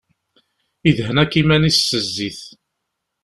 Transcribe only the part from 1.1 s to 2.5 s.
akk iman-is s zzit.